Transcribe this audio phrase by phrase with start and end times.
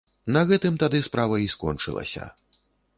[0.37, 2.31] На гэтым тады справа і скончылася.